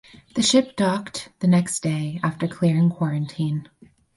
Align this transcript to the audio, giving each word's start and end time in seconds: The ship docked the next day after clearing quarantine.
The 0.33 0.41
ship 0.41 0.75
docked 0.75 1.29
the 1.41 1.47
next 1.47 1.83
day 1.83 2.19
after 2.23 2.47
clearing 2.47 2.89
quarantine. 2.89 3.69